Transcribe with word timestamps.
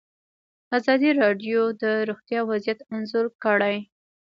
ازادي 0.77 1.09
راډیو 1.21 1.59
د 1.81 1.83
روغتیا 2.09 2.41
وضعیت 2.49 2.79
انځور 2.93 3.25
کړی. 3.43 3.77